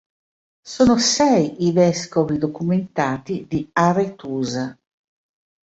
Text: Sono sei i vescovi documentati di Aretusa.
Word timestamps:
Sono 0.65 0.97
sei 0.97 1.67
i 1.67 1.71
vescovi 1.73 2.39
documentati 2.39 3.45
di 3.47 3.69
Aretusa. 3.71 4.75